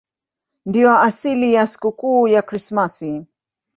Ndiyo 0.65 0.97
asili 0.97 1.53
ya 1.53 1.67
sikukuu 1.67 2.27
ya 2.27 2.41
Krismasi. 2.41 3.25